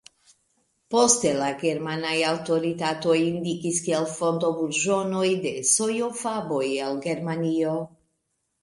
[0.93, 7.79] Poste la germanaj aŭtoritatoj indikis kiel fonto burĝonojn de sojo-faboj el Germanio.